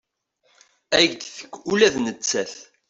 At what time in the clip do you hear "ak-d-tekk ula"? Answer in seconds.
1.05-1.87